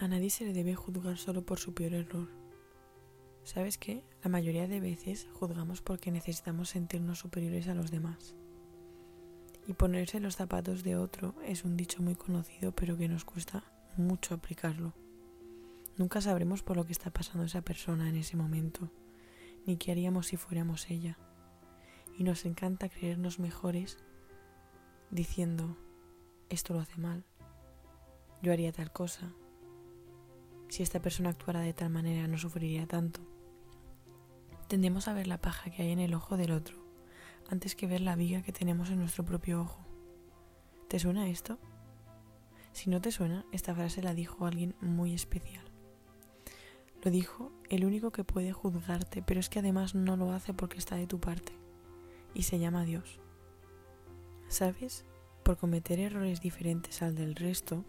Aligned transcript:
A 0.00 0.08
nadie 0.08 0.30
se 0.30 0.46
le 0.46 0.54
debe 0.54 0.74
juzgar 0.74 1.18
solo 1.18 1.44
por 1.44 1.58
su 1.58 1.74
peor 1.74 1.92
error. 1.92 2.26
¿Sabes 3.44 3.76
qué? 3.76 4.02
La 4.24 4.30
mayoría 4.30 4.66
de 4.66 4.80
veces 4.80 5.28
juzgamos 5.34 5.82
porque 5.82 6.10
necesitamos 6.10 6.70
sentirnos 6.70 7.18
superiores 7.18 7.68
a 7.68 7.74
los 7.74 7.90
demás. 7.90 8.34
Y 9.66 9.74
ponerse 9.74 10.18
los 10.18 10.36
zapatos 10.36 10.84
de 10.84 10.96
otro 10.96 11.34
es 11.44 11.64
un 11.64 11.76
dicho 11.76 12.02
muy 12.02 12.14
conocido 12.14 12.72
pero 12.72 12.96
que 12.96 13.08
nos 13.08 13.26
cuesta 13.26 13.62
mucho 13.98 14.32
aplicarlo. 14.32 14.94
Nunca 15.98 16.22
sabremos 16.22 16.62
por 16.62 16.78
lo 16.78 16.86
que 16.86 16.92
está 16.92 17.10
pasando 17.10 17.44
esa 17.44 17.60
persona 17.60 18.08
en 18.08 18.16
ese 18.16 18.38
momento, 18.38 18.90
ni 19.66 19.76
qué 19.76 19.92
haríamos 19.92 20.28
si 20.28 20.38
fuéramos 20.38 20.88
ella. 20.88 21.18
Y 22.16 22.24
nos 22.24 22.46
encanta 22.46 22.88
creernos 22.88 23.38
mejores 23.38 23.98
diciendo, 25.10 25.76
esto 26.48 26.72
lo 26.72 26.80
hace 26.80 26.96
mal, 26.96 27.26
yo 28.40 28.50
haría 28.50 28.72
tal 28.72 28.90
cosa, 28.92 29.34
si 30.70 30.82
esta 30.82 31.02
persona 31.02 31.28
actuara 31.28 31.60
de 31.60 31.74
tal 31.74 31.90
manera 31.90 32.26
no 32.26 32.38
sufriría 32.38 32.86
tanto. 32.86 33.20
Tendemos 34.68 35.06
a 35.06 35.12
ver 35.12 35.26
la 35.26 35.40
paja 35.40 35.70
que 35.70 35.82
hay 35.82 35.90
en 35.90 35.98
el 35.98 36.14
ojo 36.14 36.38
del 36.38 36.52
otro 36.52 36.80
antes 37.50 37.74
que 37.74 37.88
ver 37.88 38.00
la 38.00 38.14
viga 38.14 38.42
que 38.42 38.52
tenemos 38.52 38.90
en 38.90 39.00
nuestro 39.00 39.24
propio 39.24 39.60
ojo. 39.60 39.84
¿Te 40.88 40.98
suena 40.98 41.28
esto? 41.28 41.58
Si 42.72 42.88
no 42.88 43.00
te 43.00 43.10
suena, 43.10 43.44
esta 43.50 43.74
frase 43.74 44.02
la 44.02 44.14
dijo 44.14 44.46
alguien 44.46 44.76
muy 44.80 45.12
especial. 45.12 45.64
Lo 47.02 47.10
dijo 47.10 47.50
el 47.68 47.84
único 47.84 48.12
que 48.12 48.24
puede 48.24 48.52
juzgarte, 48.52 49.22
pero 49.22 49.40
es 49.40 49.48
que 49.48 49.58
además 49.58 49.94
no 49.94 50.16
lo 50.16 50.32
hace 50.32 50.54
porque 50.54 50.78
está 50.78 50.94
de 50.96 51.08
tu 51.08 51.18
parte, 51.18 51.52
y 52.34 52.44
se 52.44 52.58
llama 52.58 52.84
Dios. 52.84 53.20
¿Sabes? 54.48 55.04
Por 55.42 55.56
cometer 55.56 55.98
errores 55.98 56.40
diferentes 56.40 57.02
al 57.02 57.16
del 57.16 57.34
resto, 57.34 57.84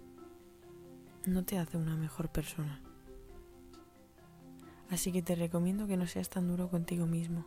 no 1.25 1.43
te 1.43 1.57
hace 1.57 1.77
una 1.77 1.95
mejor 1.95 2.29
persona. 2.29 2.81
Así 4.89 5.11
que 5.11 5.21
te 5.21 5.35
recomiendo 5.35 5.87
que 5.87 5.97
no 5.97 6.07
seas 6.07 6.29
tan 6.29 6.47
duro 6.47 6.69
contigo 6.69 7.05
mismo, 7.05 7.45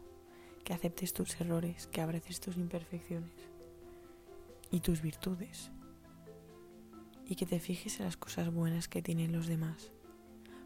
que 0.64 0.72
aceptes 0.72 1.12
tus 1.12 1.41
errores, 1.41 1.89
que 1.89 2.00
abraces 2.00 2.41
tus 2.41 2.56
imperfecciones 2.56 3.34
y 4.70 4.81
tus 4.81 5.03
virtudes, 5.03 5.70
y 7.27 7.34
que 7.34 7.47
te 7.47 7.61
fijes 7.61 7.98
en 7.98 8.06
las 8.06 8.16
cosas 8.16 8.53
buenas 8.53 8.89
que 8.89 9.03
tienen 9.03 9.33
los 9.33 9.47
demás, 9.47 9.91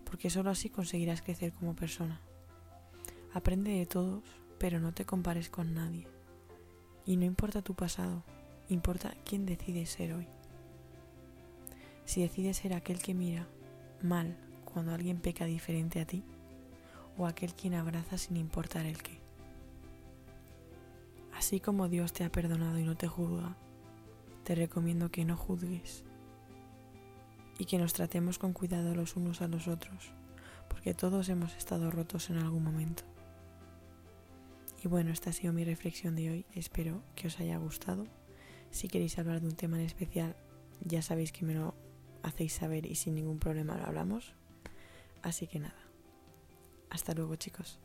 porque 0.05 0.31
solo 0.31 0.51
así 0.51 0.69
conseguirás 0.69 1.23
crecer 1.23 1.53
como 1.53 1.75
persona. 1.75 2.21
Aprende 3.33 3.73
de 3.73 3.87
todos, 3.87 4.23
pero 4.59 4.81
no 4.81 4.93
te 4.93 5.05
compares 5.05 5.49
con 5.49 5.75
nadie. 5.75 6.07
Y 7.05 7.17
no 7.17 7.25
importa 7.25 7.63
tu 7.63 7.75
pasado, 7.75 8.25
importa 8.69 9.15
quién 9.25 9.47
decides 9.47 9.91
ser 9.91 10.13
hoy 10.13 10.29
si 12.09 12.23
decides 12.23 12.57
ser 12.57 12.73
aquel 12.73 13.01
que 13.03 13.13
mira 13.13 13.47
mal 14.01 14.35
cuando 14.65 14.95
alguien 14.95 15.21
peca 15.21 15.45
diferente 15.45 16.01
a 16.01 16.07
ti 16.07 16.25
o 17.19 17.27
aquel 17.27 17.53
quien 17.53 17.75
abraza 17.75 18.17
sin 18.17 18.39
importar 18.39 18.87
el 18.87 19.03
qué. 19.03 19.21
Así 21.35 21.61
como 21.61 21.87
Dios 21.87 22.15
te 22.15 22.25
ha 22.25 22.33
perdonado 22.33 22.79
y 22.79 22.85
no 22.85 22.97
te 22.97 23.09
juzga, 23.09 23.59
te 24.43 24.55
recomiendo 24.55 25.11
que 25.11 25.27
no 25.27 25.37
juzgues 25.37 26.03
y 27.59 27.67
que 27.67 27.77
nos 27.77 27.93
tratemos 27.93 28.39
con 28.39 28.55
cuidado 28.55 28.95
los 28.95 29.15
unos 29.15 29.43
a 29.43 29.49
los 29.49 29.69
otros, 29.69 30.11
porque 30.71 30.95
todos 30.95 31.29
hemos 31.29 31.55
estado 31.57 31.91
rotos 31.91 32.31
en 32.31 32.39
algún 32.39 32.65
momento. 32.65 33.03
Y 34.83 34.89
bueno, 34.89 35.11
esta 35.11 35.29
ha 35.29 35.35
sido 35.35 35.53
mi 35.53 35.63
reflexión 35.63 36.17
de 36.17 36.31
hoy, 36.31 36.47
espero 36.55 37.03
que 37.15 37.27
os 37.27 37.39
haya 37.39 37.59
gustado. 37.59 38.07
Si 38.71 38.89
queréis 38.89 39.19
hablar 39.19 39.43
de 39.43 39.49
un 39.49 39.57
tema 39.57 39.79
en 39.79 39.85
especial, 39.85 40.37
ya 40.81 41.03
sabéis 41.03 41.33
que 41.33 41.45
me 41.45 41.53
lo 41.53 41.75
hacéis 42.23 42.53
saber 42.53 42.87
y 42.87 42.95
sin 42.95 43.15
ningún 43.15 43.39
problema 43.39 43.77
lo 43.77 43.85
hablamos. 43.85 44.35
Así 45.23 45.47
que 45.47 45.59
nada. 45.59 45.83
Hasta 46.91 47.15
luego 47.15 47.37
chicos. 47.37 47.81